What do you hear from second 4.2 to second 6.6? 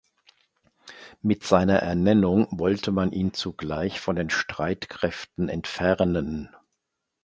Streitkräften entfernen.